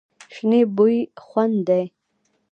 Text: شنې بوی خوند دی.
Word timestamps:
شنې 0.33 0.61
بوی 0.75 0.97
خوند 1.25 1.57
دی. 1.67 1.83